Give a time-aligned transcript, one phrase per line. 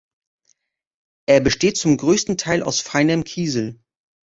[1.27, 3.79] Er besteht zum größten Teil aus feinem Kiesel.